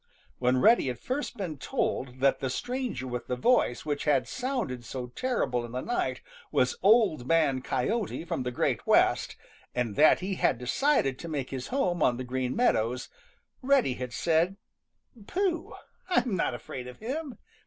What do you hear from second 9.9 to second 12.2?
that he had decided to make his home on